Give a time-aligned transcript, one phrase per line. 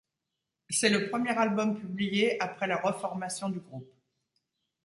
[0.71, 3.87] C'est le premier album publié après la reformation du groupe.